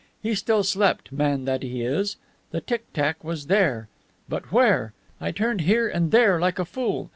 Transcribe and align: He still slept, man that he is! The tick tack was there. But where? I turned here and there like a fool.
He 0.23 0.33
still 0.33 0.63
slept, 0.63 1.11
man 1.11 1.45
that 1.45 1.61
he 1.61 1.83
is! 1.83 2.17
The 2.49 2.59
tick 2.59 2.91
tack 2.91 3.23
was 3.23 3.45
there. 3.45 3.87
But 4.27 4.51
where? 4.51 4.93
I 5.19 5.31
turned 5.31 5.61
here 5.61 5.87
and 5.87 6.09
there 6.11 6.39
like 6.39 6.57
a 6.57 6.65
fool. 6.65 7.09